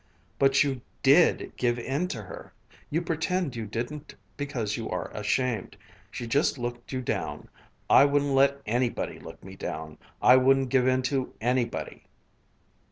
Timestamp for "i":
7.87-8.05, 10.19-10.37